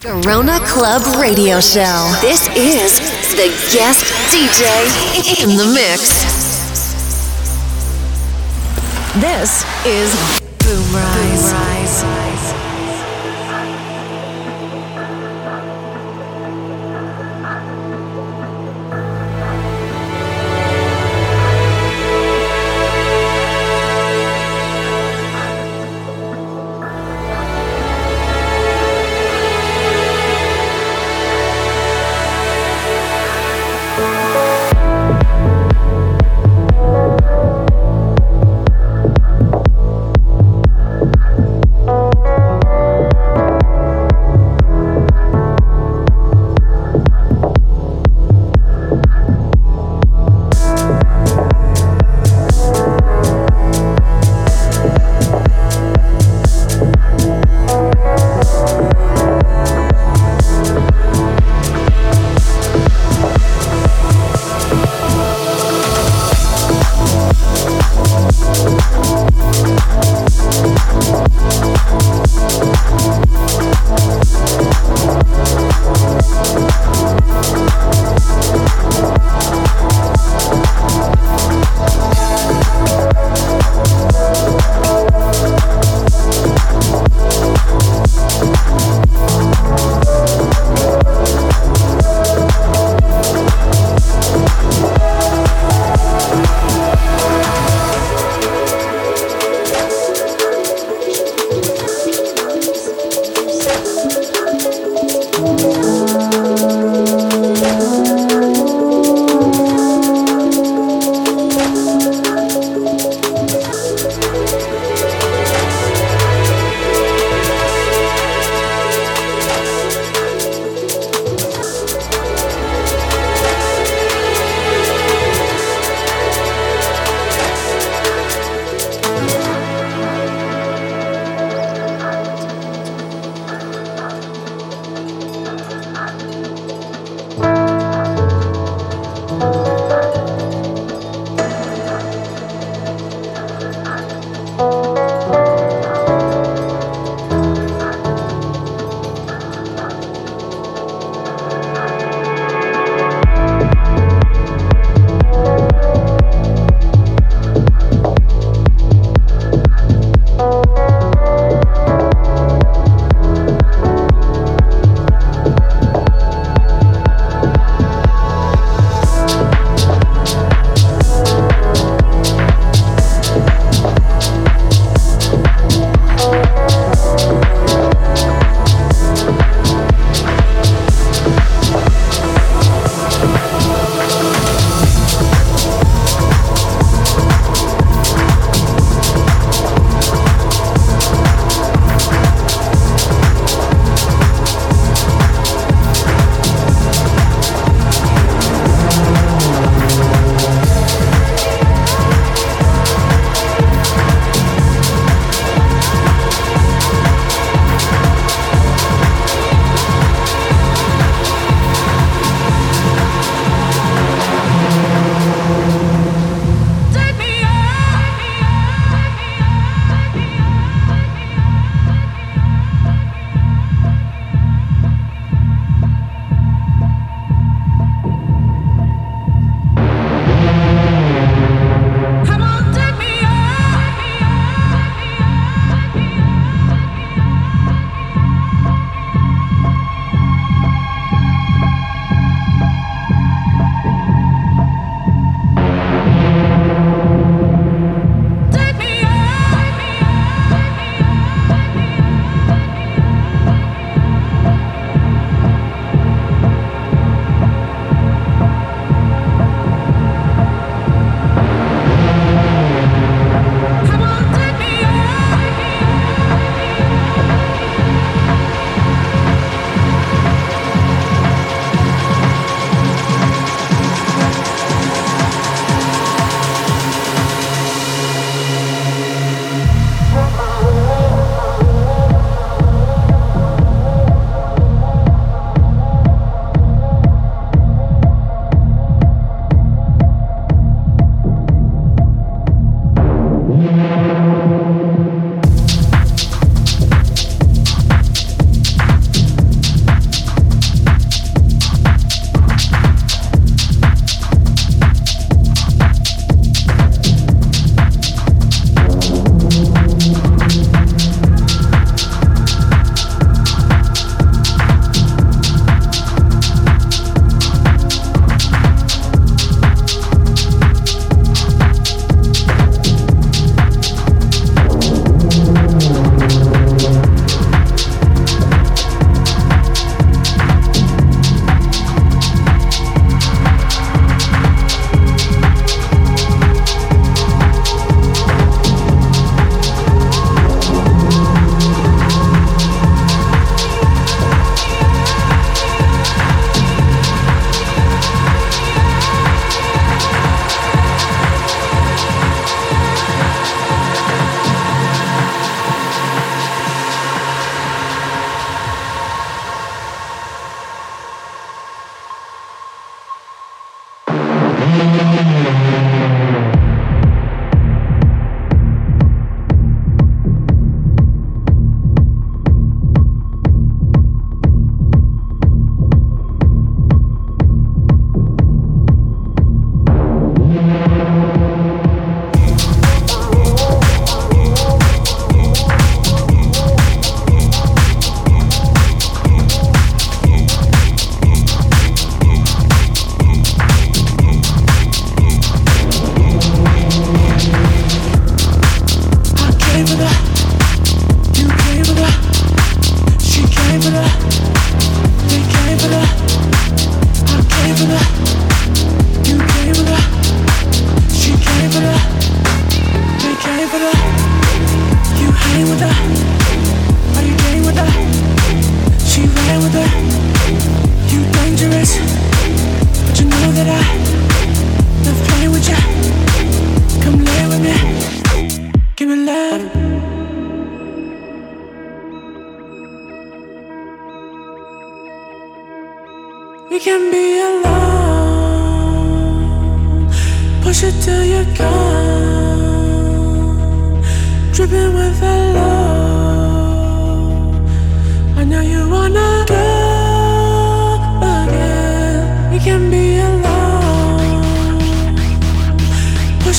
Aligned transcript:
Garona 0.00 0.58
Club 0.60 1.02
Radio 1.20 1.60
Show. 1.60 2.10
This 2.22 2.48
is 2.56 2.98
the 3.36 3.48
guest 3.70 4.06
DJ 4.32 4.64
in 5.42 5.58
the 5.58 5.66
mix. 5.74 6.24
This 9.20 9.62
is 9.84 10.14
Boomrise. 10.60 11.52
Boom 11.52 11.52
Rise. 11.52 12.29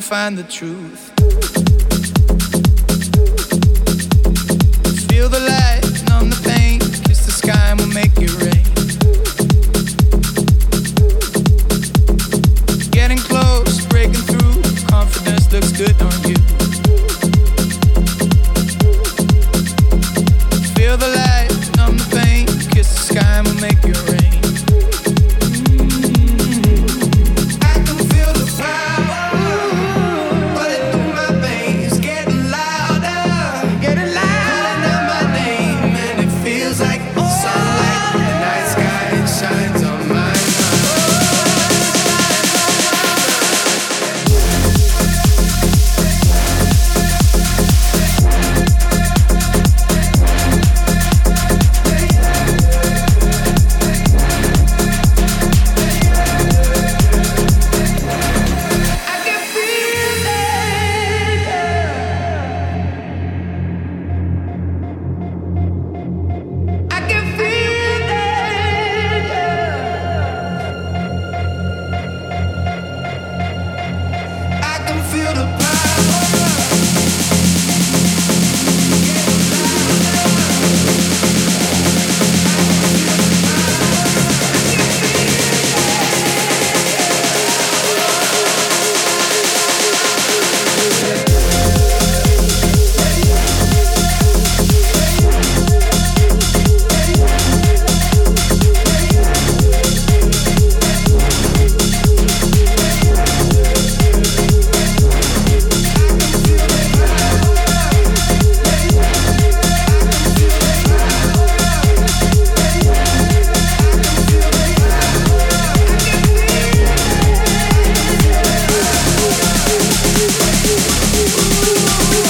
find 0.00 0.38
the 0.38 0.44
truth. 0.44 1.07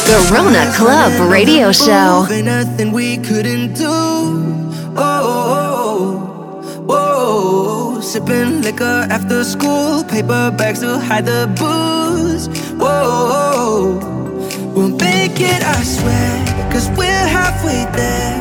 Garona 0.08 0.74
Club 0.74 1.30
Radio 1.30 1.70
Show. 1.70 2.26
Ain't 2.30 2.46
nothing 2.46 2.92
we 2.92 3.18
couldn't 3.18 3.74
do. 3.74 3.84
Oh, 4.96 5.04
oh, 6.56 6.86
oh, 6.88 8.00
sipping 8.00 8.62
liquor 8.62 9.06
after 9.10 9.44
school, 9.44 10.02
paper 10.04 10.50
bags 10.56 10.80
to 10.80 10.98
hide 10.98 11.26
the 11.26 11.44
booze. 11.60 12.48
Whoa, 12.80 13.98
we'll 14.74 14.96
make 14.96 15.38
it, 15.40 15.62
I 15.62 15.82
swear, 15.82 16.72
cause 16.72 16.88
we're 16.96 17.28
halfway 17.36 17.84
there. 17.92 18.40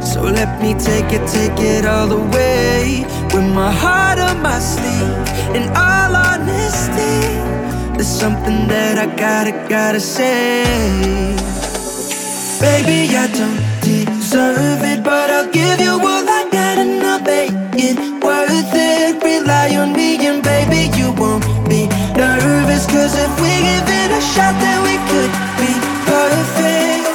So 0.00 0.22
let 0.22 0.62
me 0.62 0.72
take 0.72 1.12
it, 1.12 1.28
take 1.28 1.60
it 1.60 1.84
all 1.84 2.06
the 2.06 2.22
way. 2.34 3.04
With 3.34 3.44
my 3.52 3.70
heart 3.70 4.18
on 4.18 4.40
my 4.40 4.58
sleeve, 4.58 5.20
in 5.54 5.68
all 5.76 6.16
honesty, 6.16 6.63
there's 8.04 8.20
something 8.20 8.68
that 8.68 8.98
I 8.98 9.06
gotta, 9.16 9.52
gotta 9.66 10.00
say. 10.00 10.64
Baby, 12.60 13.16
I 13.16 13.26
don't 13.32 13.60
deserve 13.80 14.82
it, 14.84 15.02
but 15.02 15.30
I'll 15.30 15.50
give 15.50 15.80
you 15.80 15.92
all 15.92 16.28
I 16.28 16.42
got 16.52 16.76
and 16.84 17.02
I'll 17.02 17.22
make 17.22 17.52
it 17.80 17.96
worth 18.22 18.72
it. 18.74 19.22
Rely 19.24 19.76
on 19.76 19.92
me, 19.92 20.20
and 20.26 20.42
baby, 20.42 20.92
you 20.98 21.12
won't 21.12 21.44
be 21.68 21.88
nervous. 22.12 22.84
Cause 22.86 23.14
if 23.16 23.32
we 23.40 23.52
give 23.68 23.88
it 23.88 24.10
a 24.12 24.20
shot, 24.20 24.54
then 24.60 24.78
we 24.84 24.96
could 25.08 25.32
be 25.60 25.72
perfect. 26.04 27.08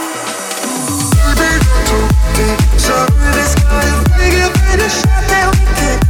Service, 2.81 3.53
cause 3.61 3.89
if 3.93 4.01
we 4.17 4.25
give 4.37 4.57
it 4.73 4.79
a 4.81 4.89
shot, 4.89 5.23
then 5.29 5.47
we 5.53 5.65
could 5.77 6.08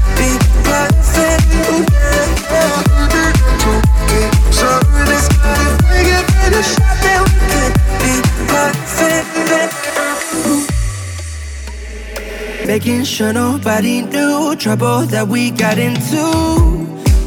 Making 12.69 13.03
sure 13.03 13.33
nobody 13.33 14.03
knew 14.03 14.55
trouble 14.55 15.01
that 15.07 15.27
we 15.27 15.49
got 15.49 15.79
into. 15.79 16.21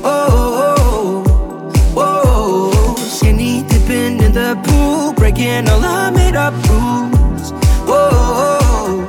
Oh, 0.05 1.25
oh, 1.27 1.73
oh, 1.97 2.95
skinny 2.97 3.65
dipping 3.65 4.23
in 4.23 4.33
the 4.35 4.55
pool, 4.63 5.13
breaking 5.15 5.69
all 5.69 5.85
our 5.85 6.13
made 6.13 6.37
up 6.37 6.55
rules. 6.71 7.51
Whoa, 7.91 9.05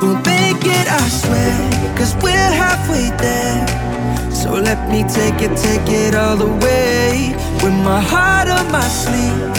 we'll 0.00 0.16
make 0.24 0.64
it, 0.64 0.86
I 0.88 1.08
swear, 1.20 1.94
cause 1.94 2.16
we're 2.22 2.52
halfway 2.64 3.10
there. 3.20 4.32
So 4.32 4.52
let 4.52 4.88
me 4.88 5.02
take 5.02 5.42
it, 5.42 5.54
take 5.58 5.86
it 5.90 6.14
all 6.14 6.38
the 6.38 6.52
way. 6.64 7.36
With 7.62 7.76
my 7.84 8.00
heart 8.00 8.48
on 8.48 8.72
my 8.72 8.88
sleeve, 8.88 9.50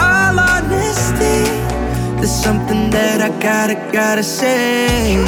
honesty, 0.00 0.23
there's 2.24 2.42
something 2.42 2.88
that 2.88 3.20
I 3.20 3.28
gotta, 3.38 3.74
gotta 3.92 4.22
say. 4.22 5.20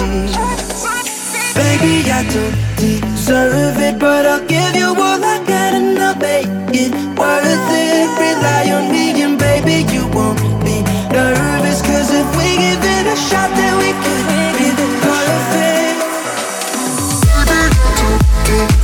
Baby, 1.52 2.08
I 2.08 2.24
don't 2.32 2.56
deserve 2.80 3.76
it, 3.84 3.98
but 3.98 4.24
I'll 4.24 4.40
give 4.48 4.74
you 4.74 4.96
all 4.96 5.20
I 5.20 5.44
got 5.44 5.74
and 5.76 5.98
I'll 5.98 6.16
make 6.16 6.48
it 6.72 6.92
worth 7.20 7.68
it. 7.68 8.08
Rely 8.16 8.72
on 8.72 8.88
me, 8.90 9.12
and 9.20 9.36
baby, 9.38 9.84
you 9.92 10.08
won't 10.08 10.40
be 10.64 10.80
nervous. 11.12 11.84
Cause 11.84 12.08
if 12.16 12.28
we 12.32 12.56
give 12.64 12.80
it 12.80 13.04
a 13.12 13.16
shot, 13.28 13.52
then 13.52 13.76
we 13.76 13.92
could 14.00 14.26
be 14.56 14.72
perfect. 15.04 16.00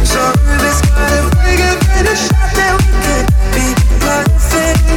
Service, 0.05 0.81
but 0.93 1.13
if 1.17 1.27
we 1.41 1.57
give 1.57 1.81
it 1.97 2.13
a 2.13 2.17
shot, 2.21 2.53
then 2.61 2.77
we 2.77 2.93
could 3.09 3.27
be 3.57 3.67
perfect. 4.05 4.93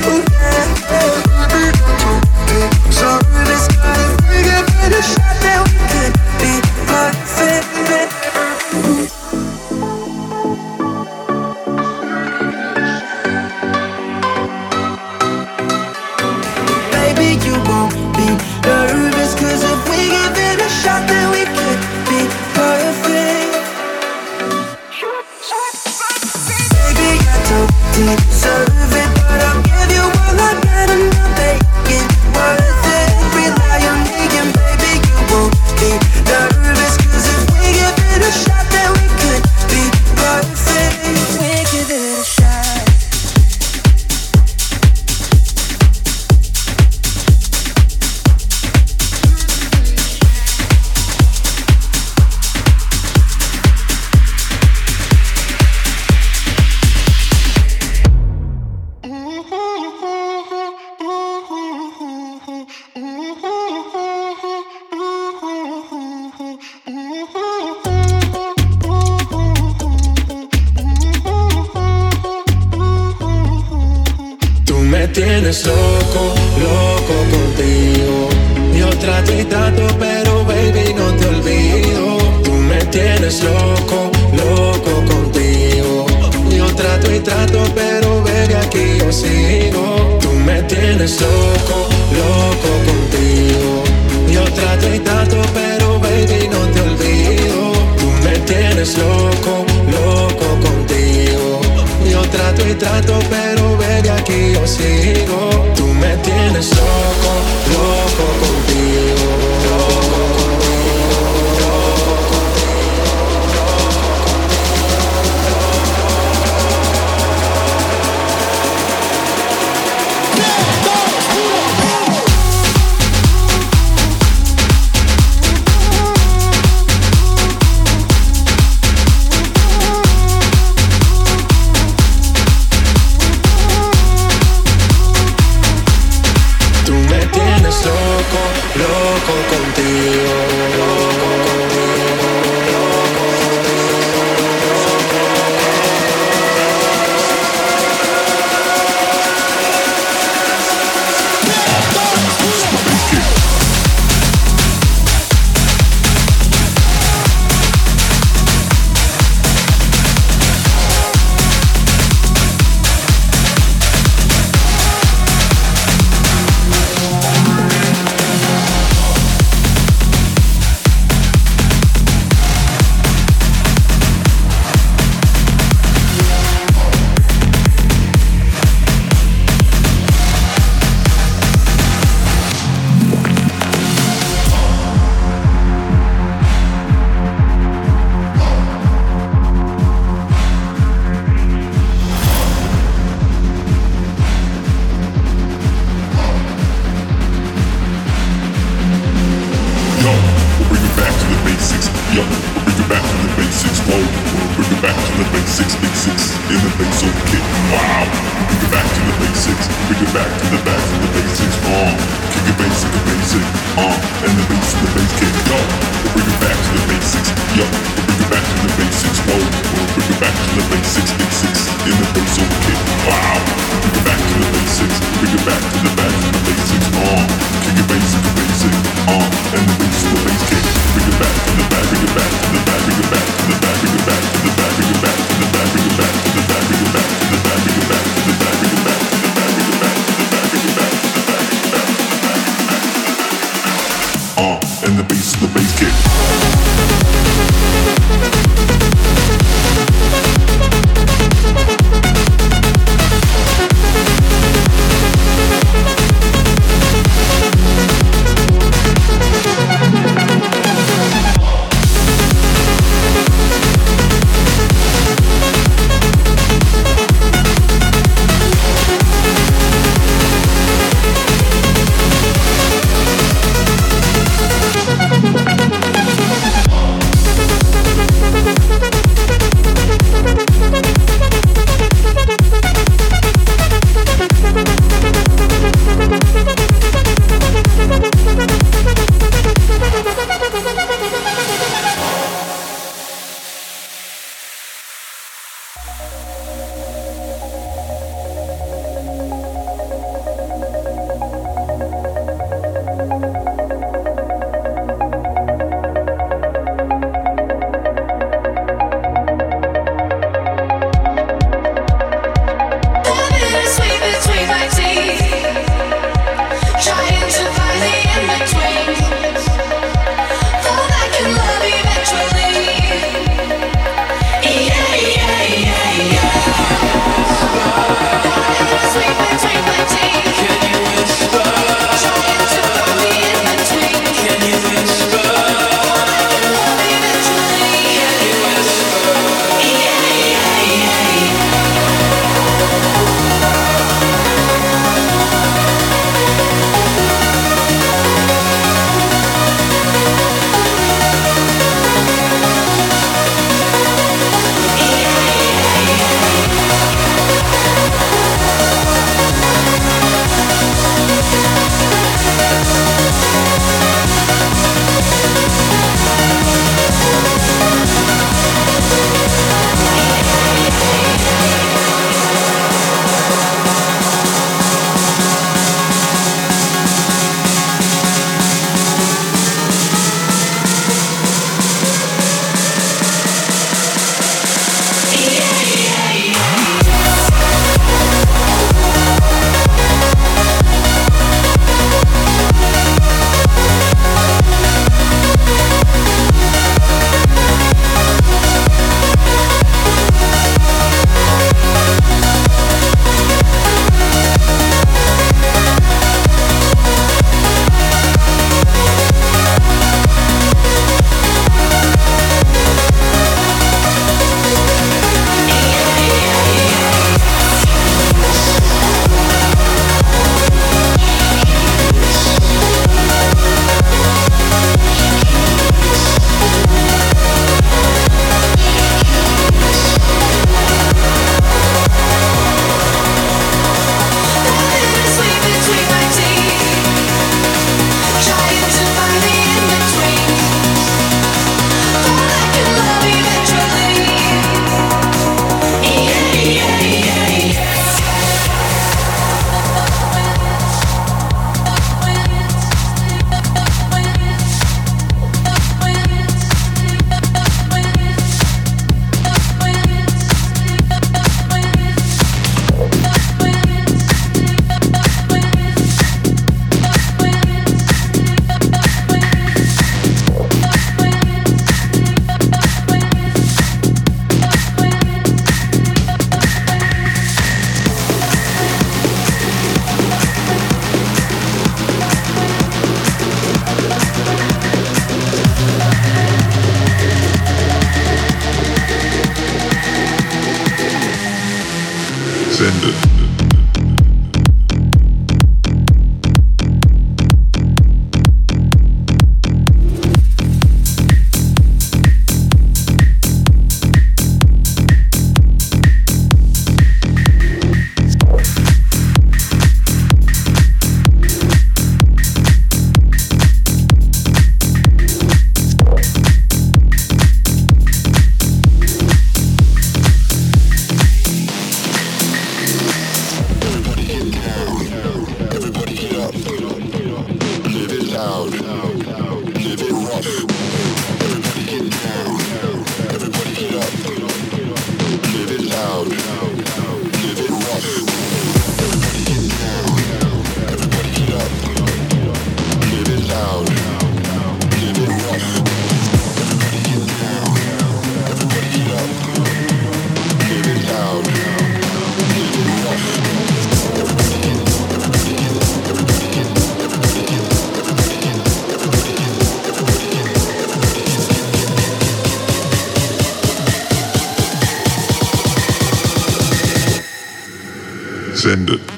Send 568.46 568.95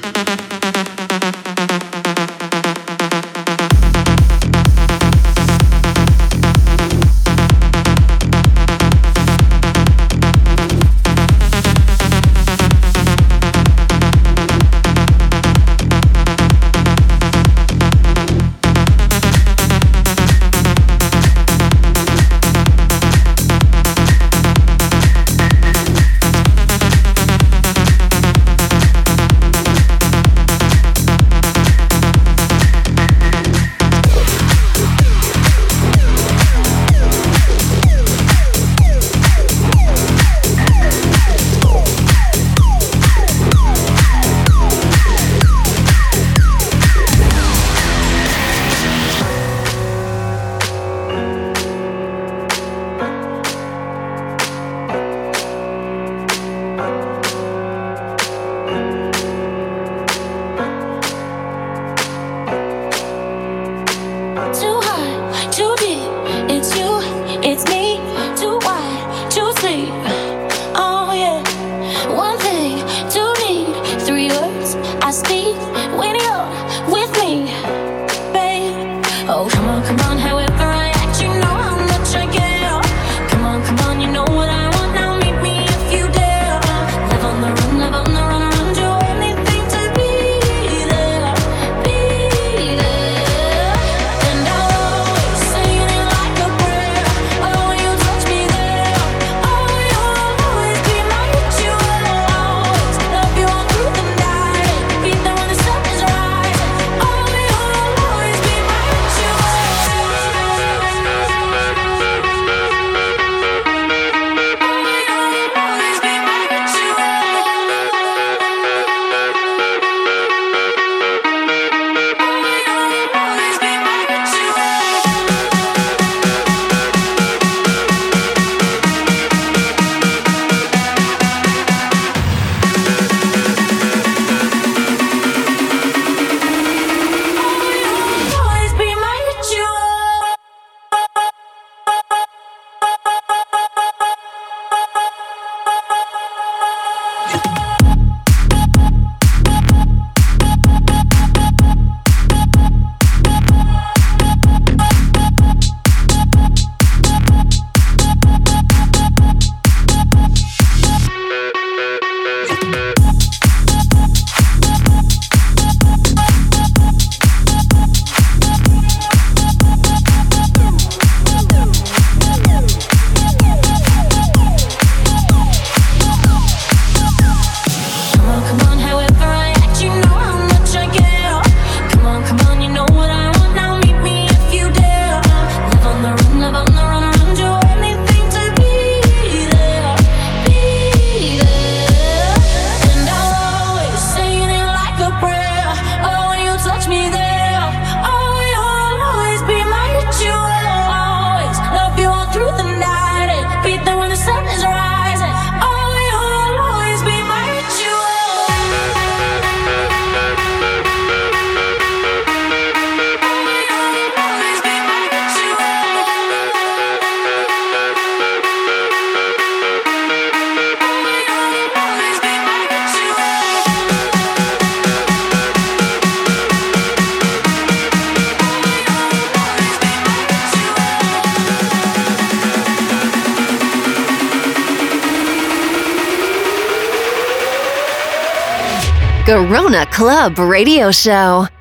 Garona 239.28 239.84
Club 239.84 240.38
Radio 240.38 240.90
Show. 240.90 241.57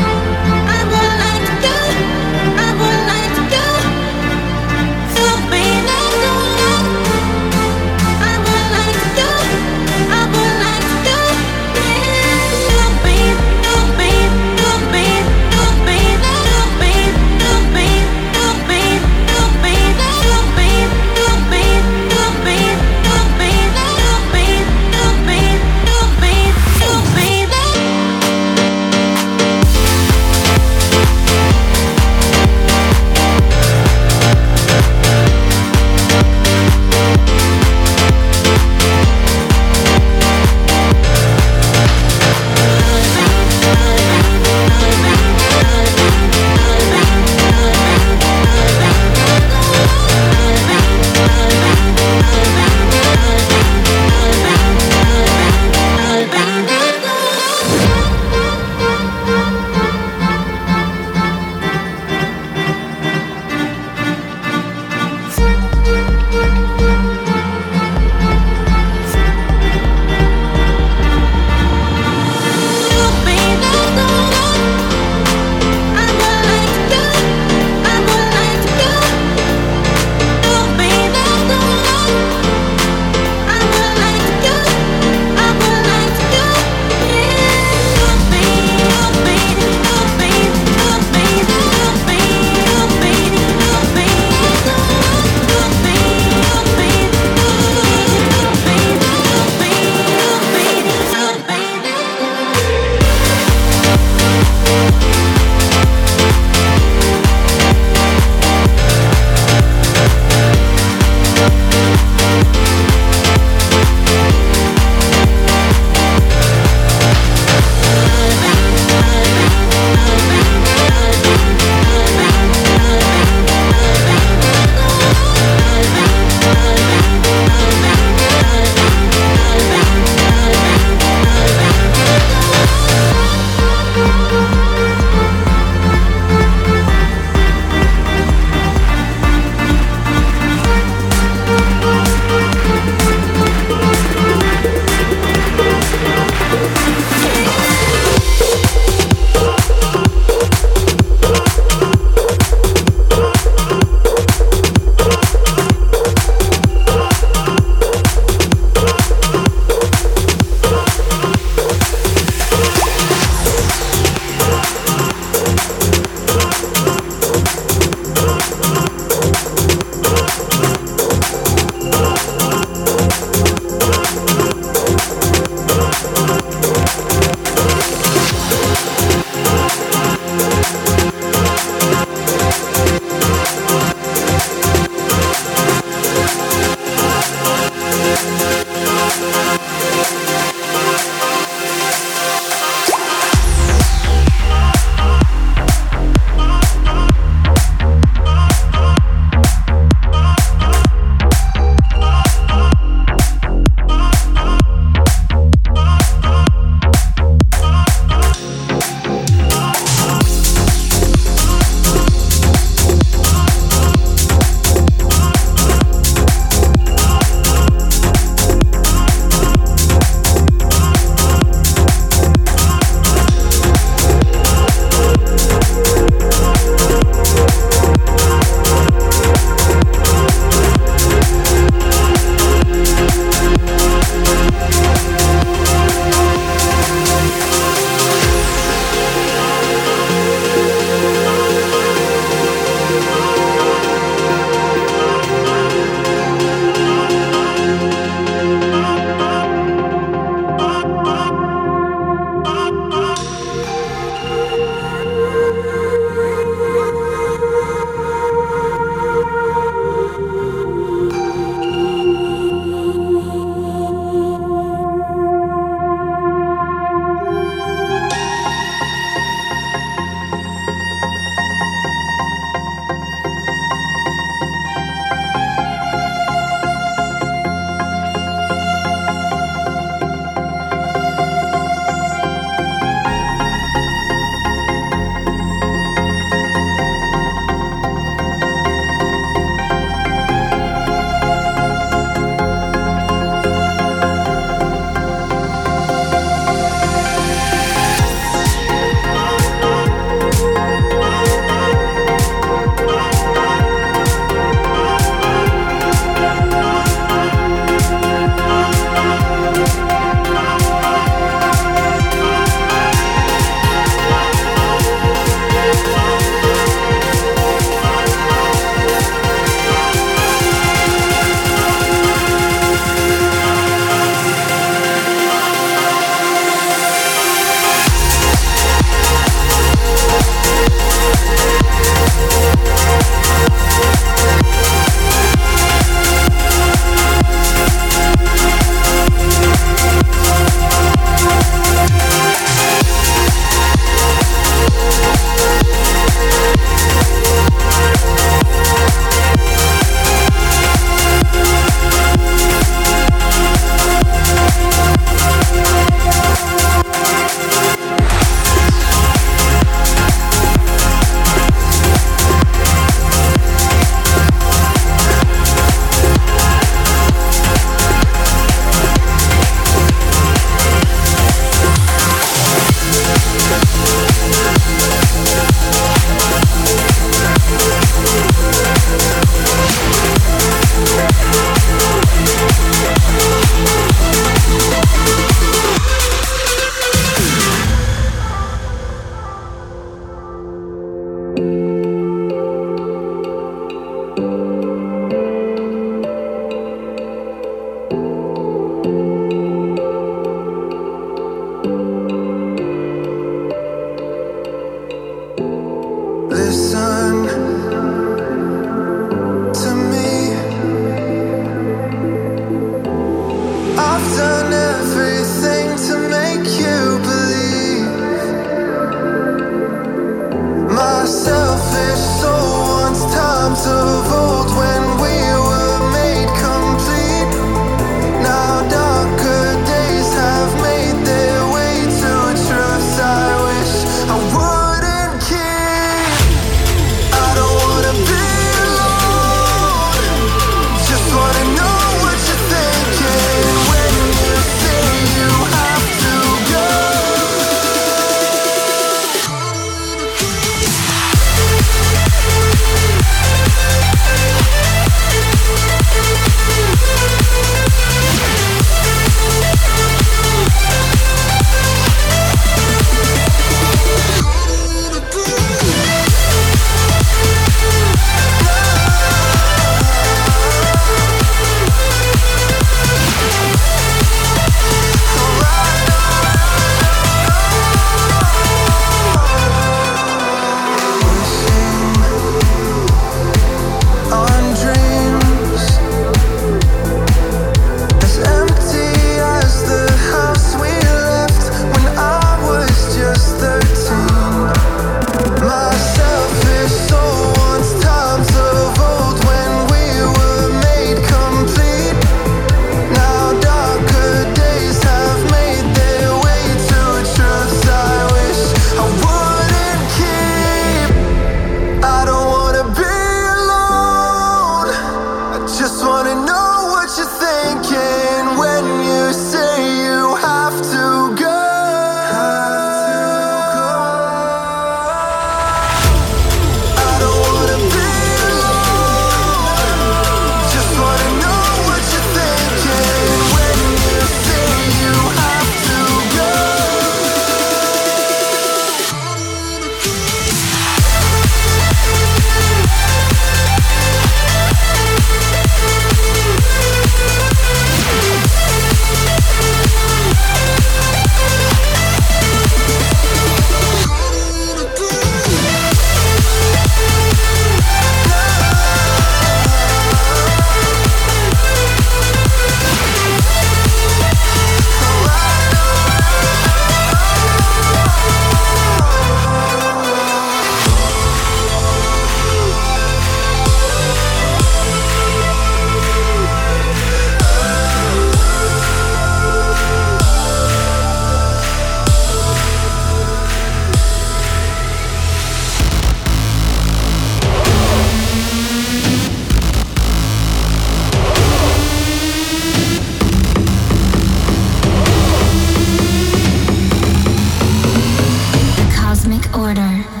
Recorder. 599.51 600.00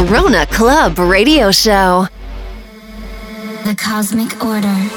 Garona 0.00 0.46
Club 0.48 0.98
Radio 0.98 1.50
Show. 1.50 2.08
The 3.64 3.74
Cosmic 3.74 4.42
Order. 4.42 4.89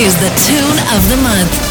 Is 0.00 0.14
the 0.16 0.28
tune 0.44 0.78
of 0.94 1.08
the 1.08 1.16
month. 1.22 1.65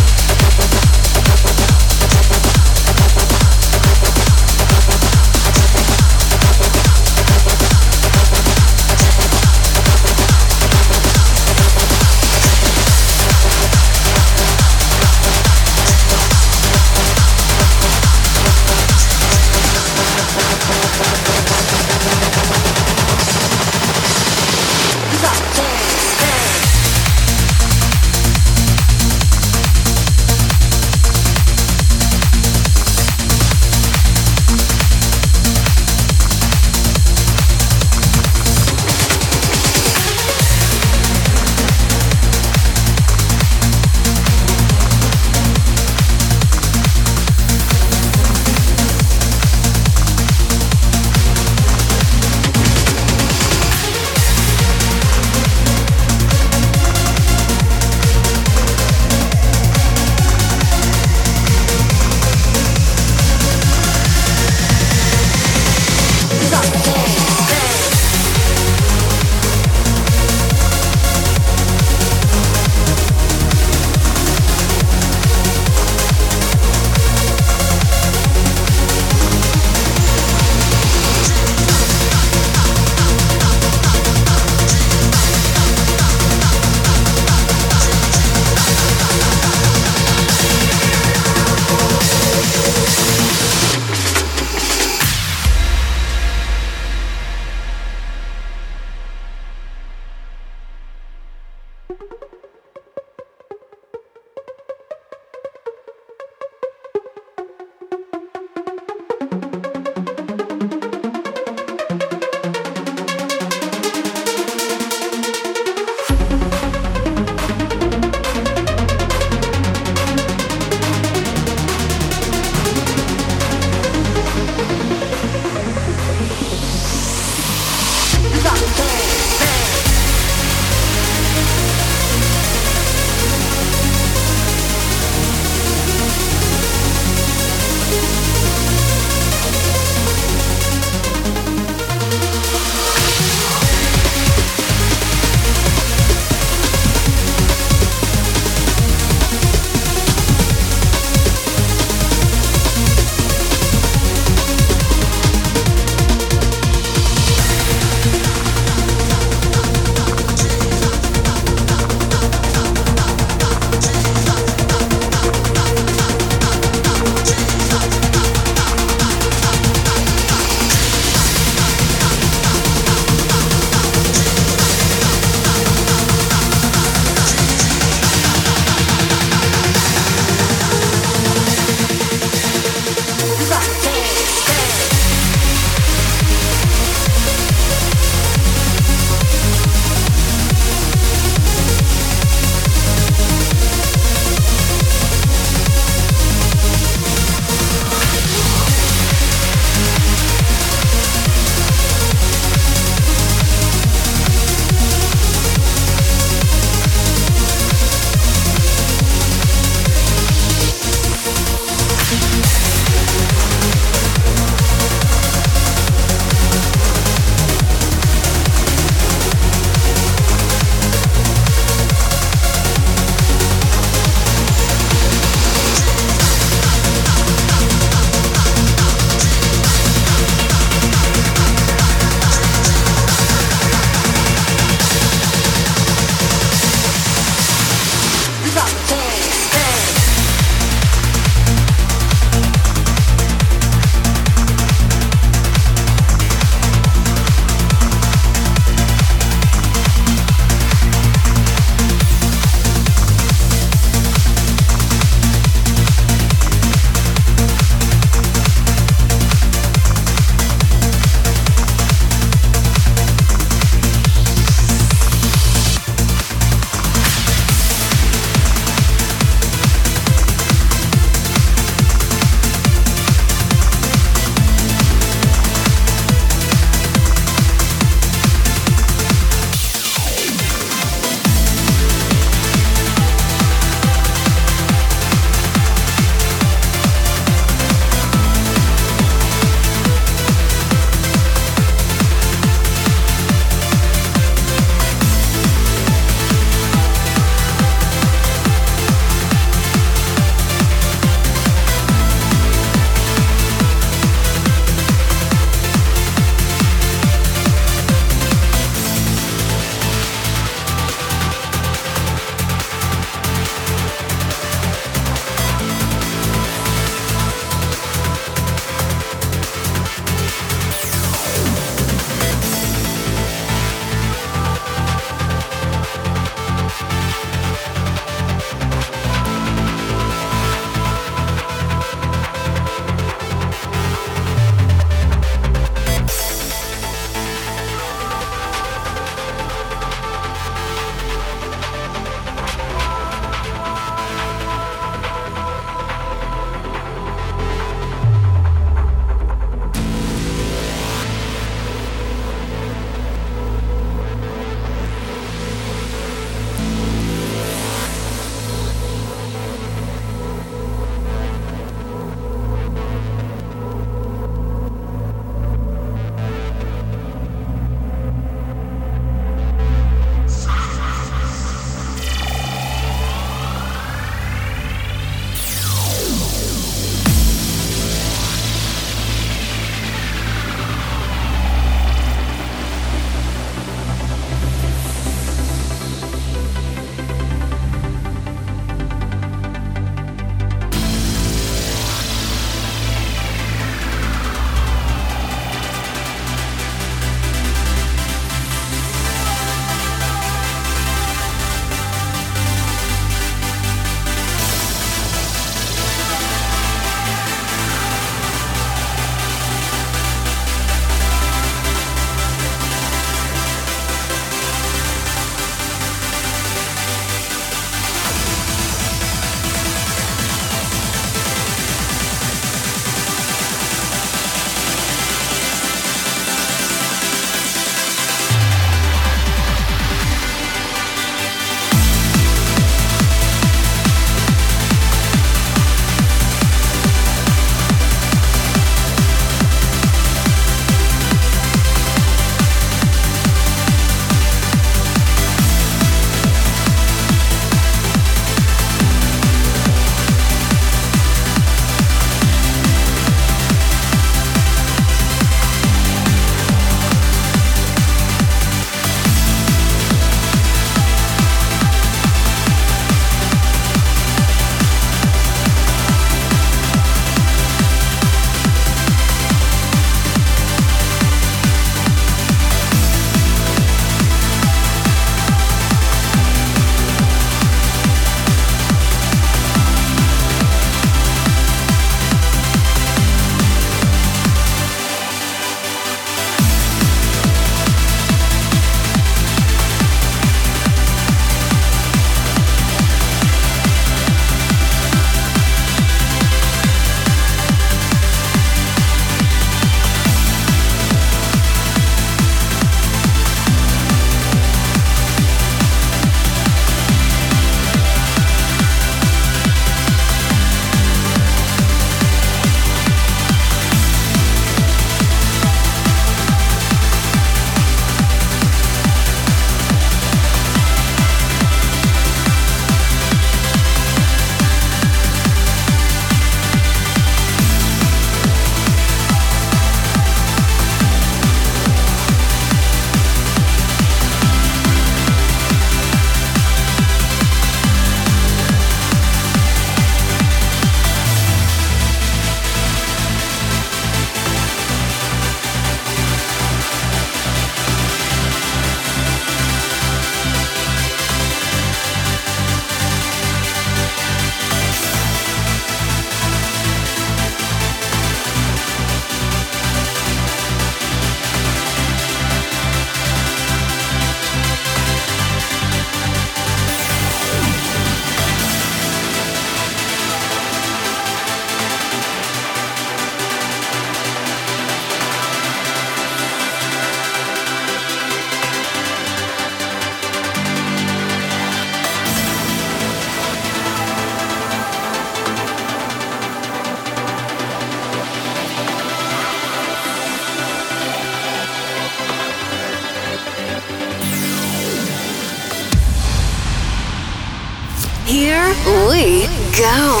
Here 598.06 598.48
we 598.88 599.26
go. 599.56 600.00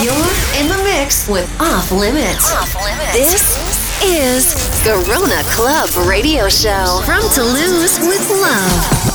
You're 0.00 0.60
in 0.60 0.68
the 0.68 0.80
mix 0.84 1.28
with 1.28 1.48
Off 1.60 1.90
Limits. 1.90 2.52
Off 2.52 2.74
Limits. 2.74 3.12
This 3.12 4.02
is 4.04 4.54
Garona 4.84 5.42
Club 5.50 5.90
Radio 6.08 6.48
Show 6.48 7.02
from 7.04 7.22
Toulouse 7.34 7.98
with 8.00 8.30
love. 8.30 9.11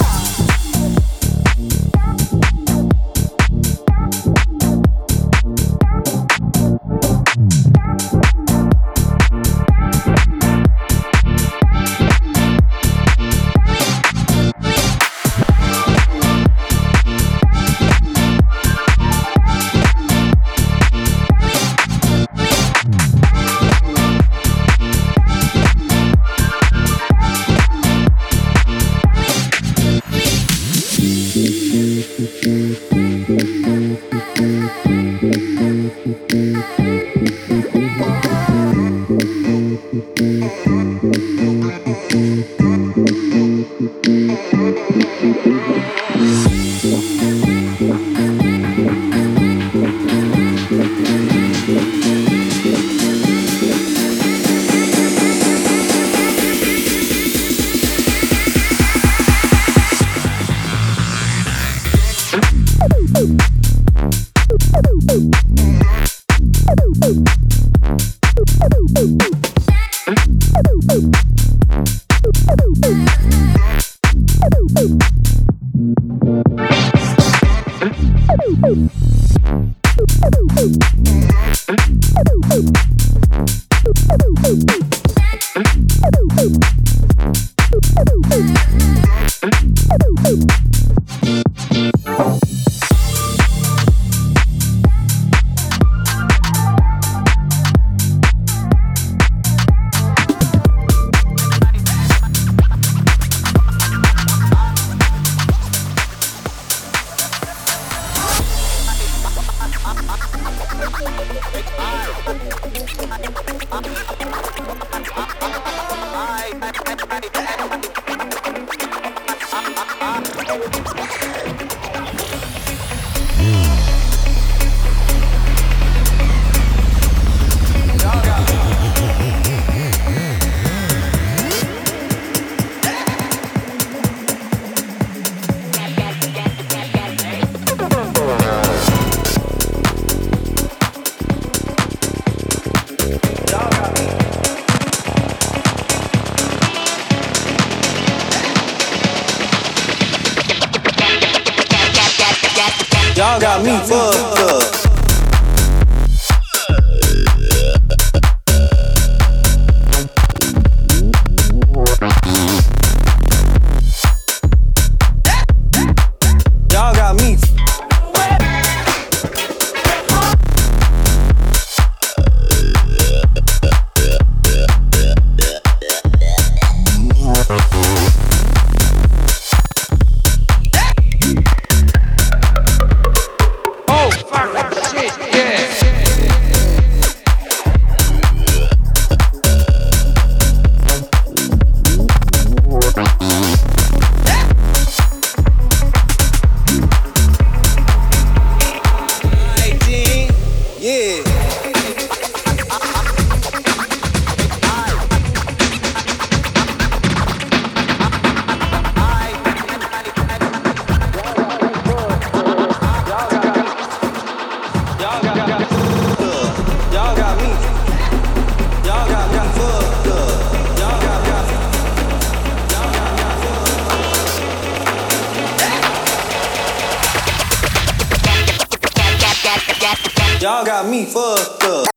Y'all 230.40 230.64
got 230.64 230.88
me 230.88 231.04
fucked 231.06 231.64
up. 231.64 231.97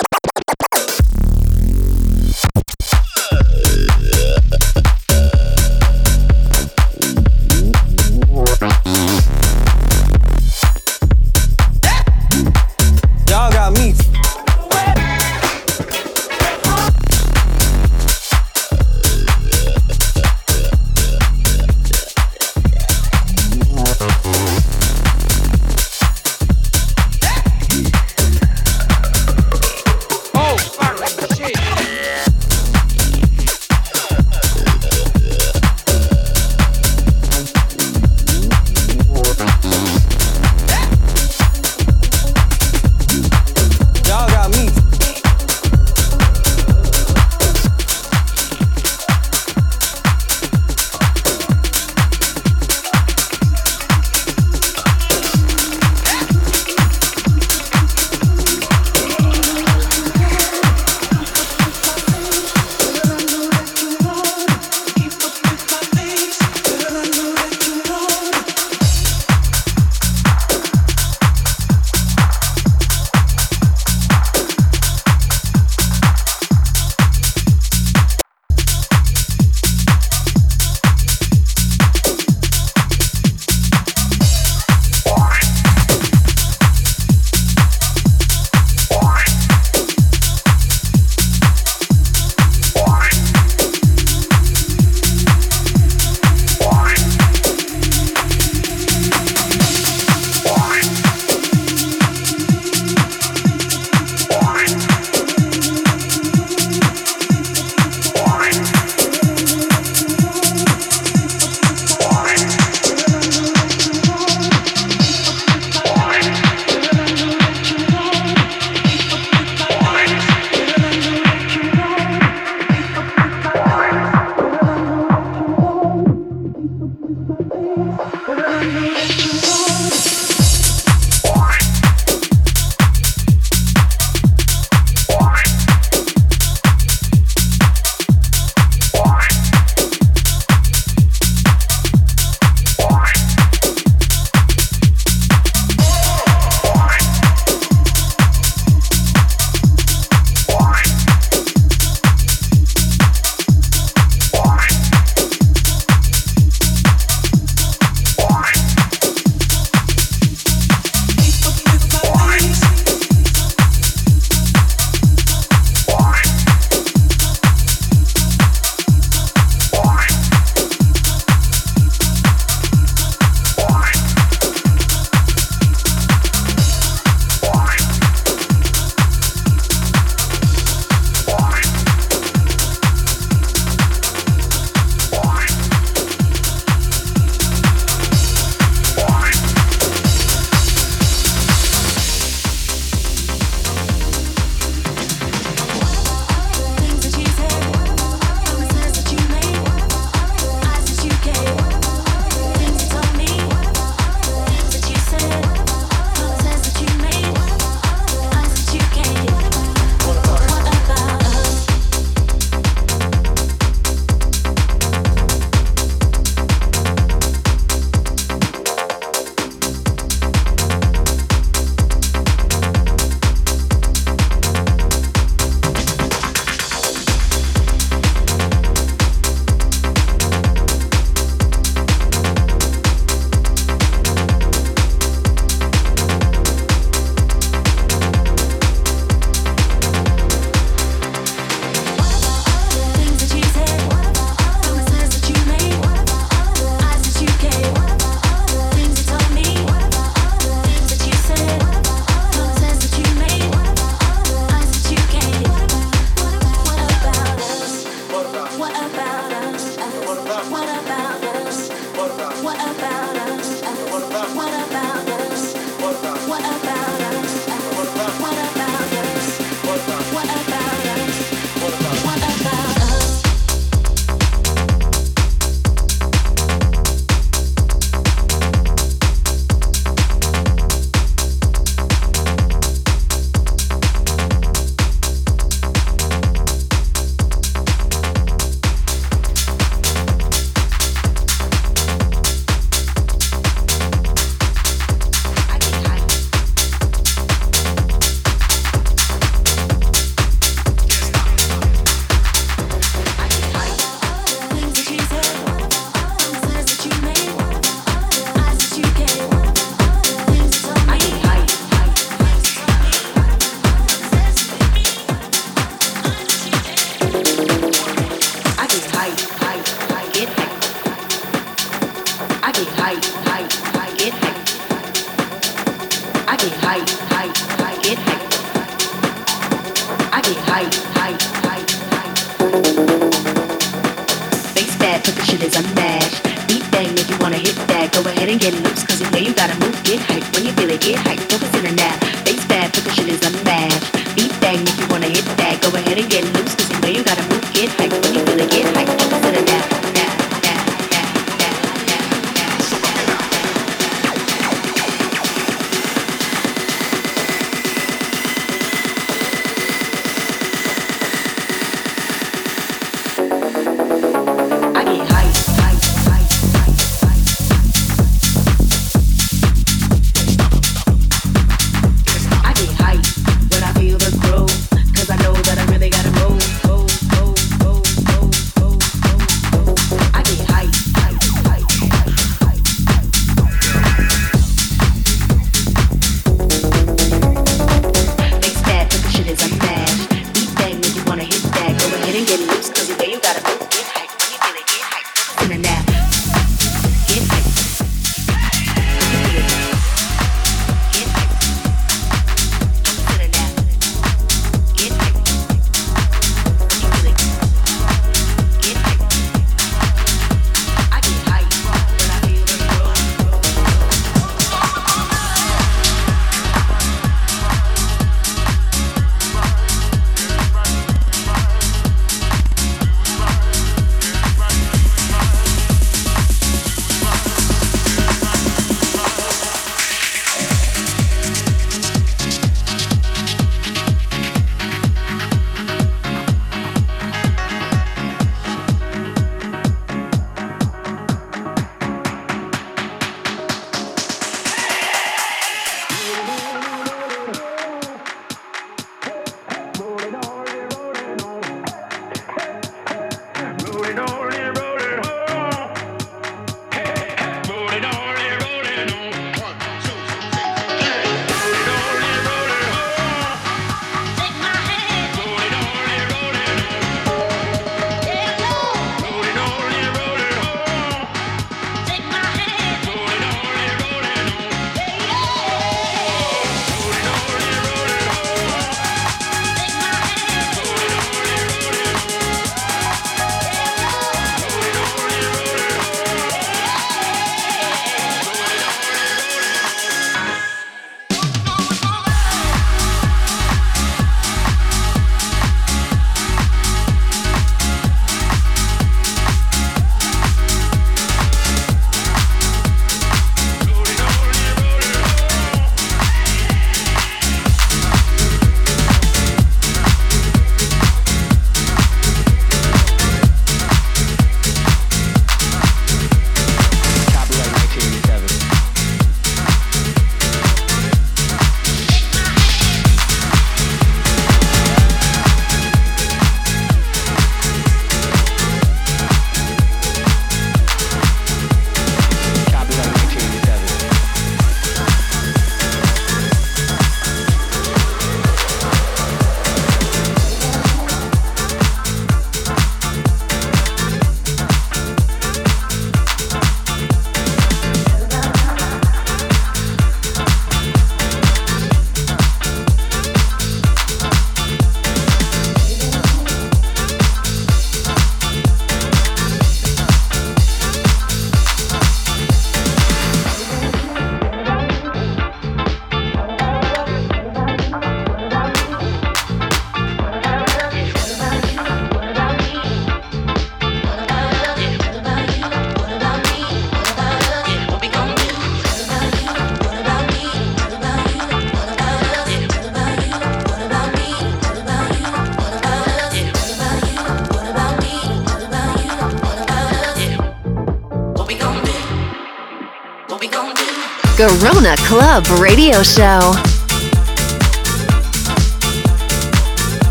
Garona 594.41 594.75
Club 594.89 595.27
Radio 595.39 595.83
Show. 595.83 596.50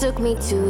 took 0.00 0.18
me 0.18 0.34
to 0.34 0.69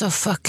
så 0.00 0.10
fuck 0.10 0.39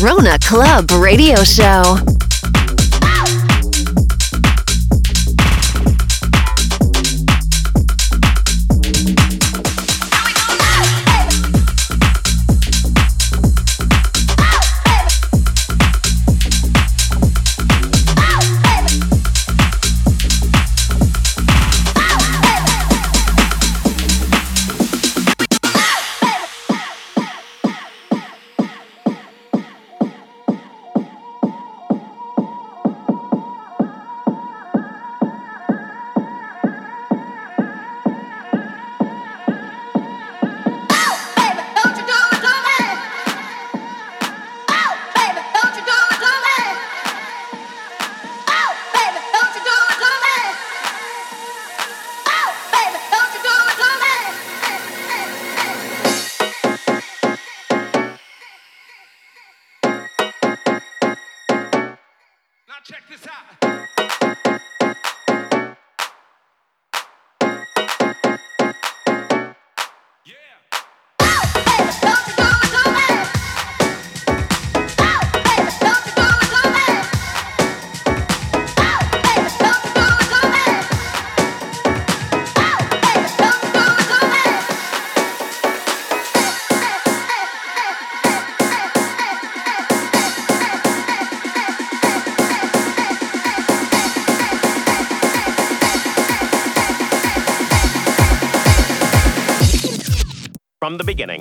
Garona 0.00 0.38
Club 0.40 0.90
Radio 0.92 1.44
Show. 1.44 2.19
From 100.90 100.98
the 100.98 101.04
beginning. 101.04 101.40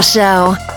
Show. 0.00 0.69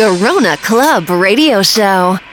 Garona 0.00 0.56
Club 0.56 1.10
Radio 1.10 1.60
Show. 1.60 2.29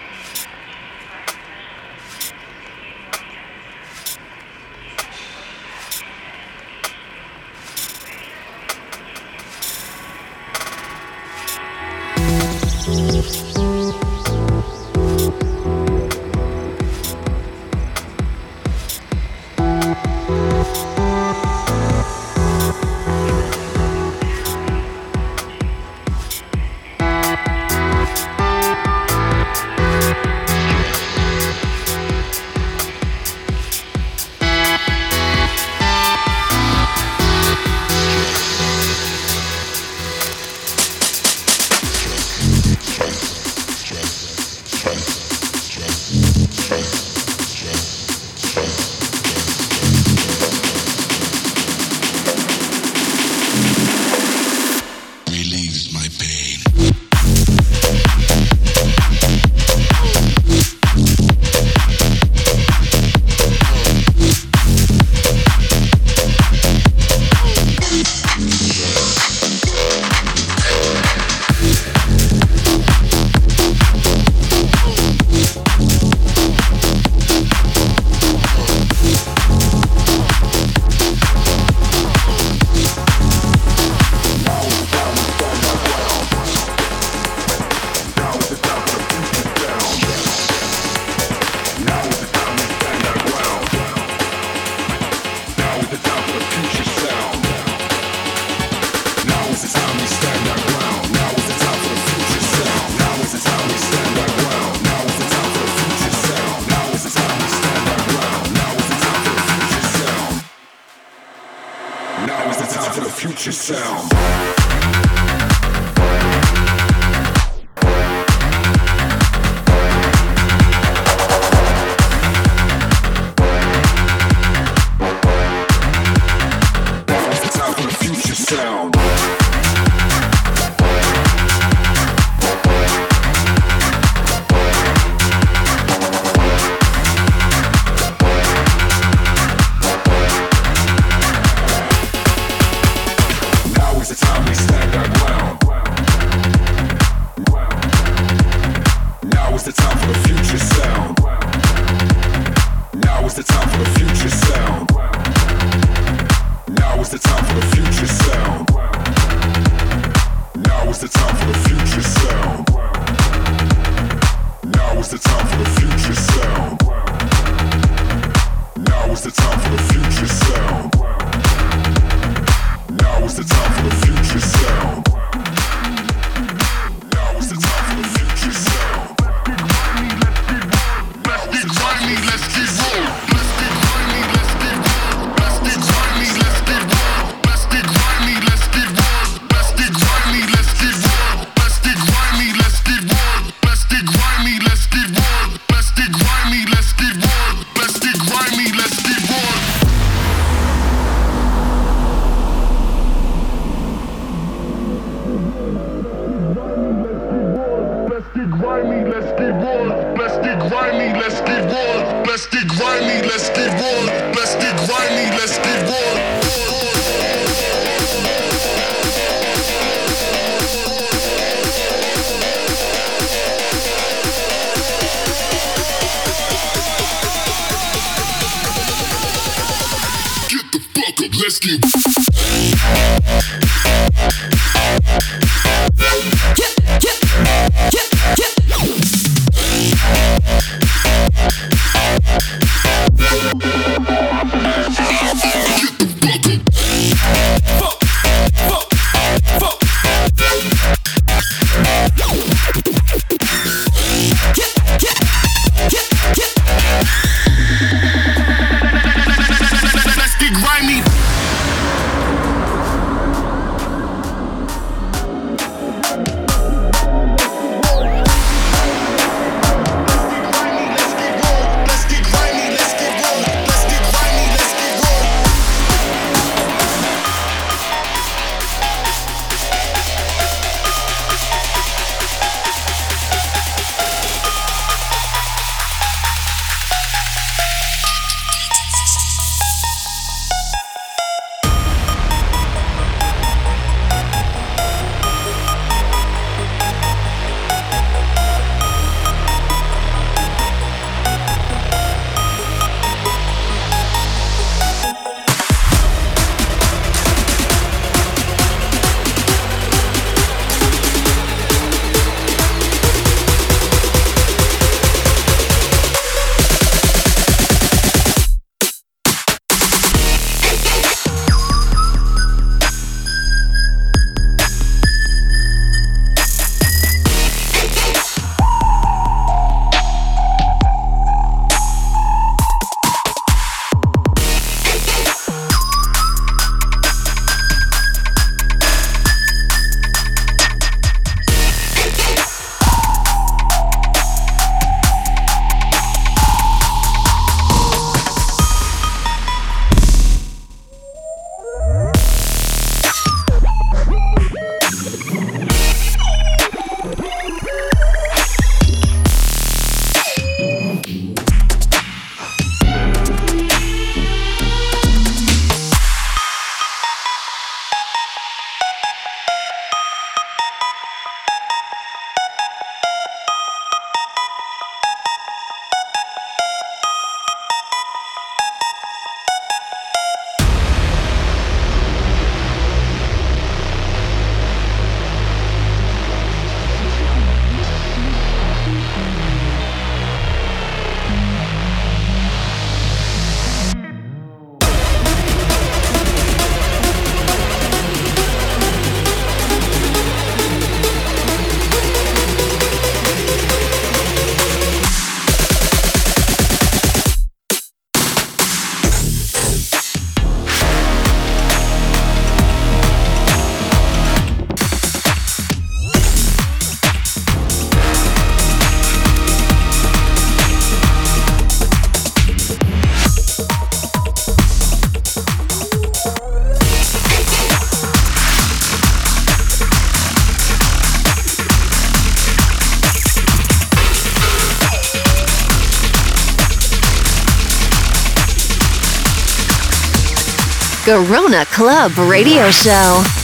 Garona 441.07 441.63
Club 441.63 442.11
Radio 442.29 442.69
Show. 442.69 443.36